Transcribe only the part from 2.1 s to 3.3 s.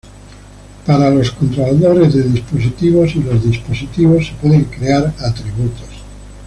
de dispositivos y